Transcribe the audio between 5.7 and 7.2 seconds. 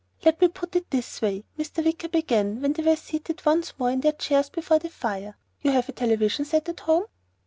have a television set at home?"